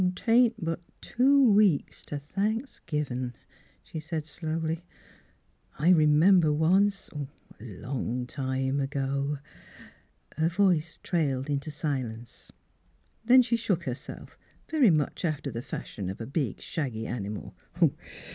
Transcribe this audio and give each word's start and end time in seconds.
"'Tain't 0.15 0.55
but 0.57 0.81
two 0.99 1.53
weeks 1.53 2.01
t' 2.03 2.17
Thanks 2.17 2.79
givin'," 2.87 3.35
she 3.83 3.99
said 3.99 4.25
slowly." 4.25 4.83
I 5.77 5.89
remember 5.89 6.51
once— 6.51 7.07
a 7.59 7.63
long 7.63 8.25
time 8.25 8.79
ago 8.79 9.37
—"Her 10.37 10.49
voice 10.49 10.97
trailed 11.03 11.51
into 11.51 11.69
silence. 11.69 12.51
Then 13.25 13.43
she 13.43 13.55
shook 13.55 13.83
herself, 13.83 14.39
very 14.67 14.89
much 14.89 15.23
after 15.23 15.51
the 15.51 15.61
fashion 15.61 16.09
of 16.09 16.19
a 16.19 16.25
big 16.25 16.61
shaggy 16.61 17.05
animal. 17.05 17.53